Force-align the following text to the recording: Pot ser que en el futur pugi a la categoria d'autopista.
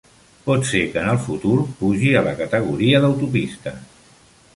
Pot 0.45 0.63
ser 0.67 0.79
que 0.93 1.01
en 1.01 1.09
el 1.11 1.19
futur 1.25 1.57
pugi 1.81 2.13
a 2.21 2.23
la 2.29 2.33
categoria 2.39 3.03
d'autopista. 3.05 3.75